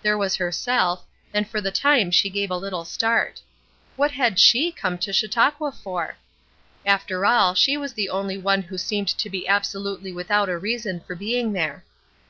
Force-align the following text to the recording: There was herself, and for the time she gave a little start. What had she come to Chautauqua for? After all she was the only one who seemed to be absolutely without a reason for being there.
There 0.00 0.16
was 0.16 0.34
herself, 0.36 1.04
and 1.34 1.46
for 1.46 1.60
the 1.60 1.70
time 1.70 2.10
she 2.10 2.30
gave 2.30 2.50
a 2.50 2.56
little 2.56 2.86
start. 2.86 3.42
What 3.96 4.12
had 4.12 4.38
she 4.40 4.72
come 4.72 4.96
to 4.96 5.12
Chautauqua 5.12 5.72
for? 5.72 6.16
After 6.86 7.26
all 7.26 7.52
she 7.52 7.76
was 7.76 7.92
the 7.92 8.08
only 8.08 8.38
one 8.38 8.62
who 8.62 8.78
seemed 8.78 9.08
to 9.08 9.28
be 9.28 9.46
absolutely 9.46 10.10
without 10.10 10.48
a 10.48 10.56
reason 10.56 11.00
for 11.06 11.14
being 11.14 11.52
there. 11.52 11.84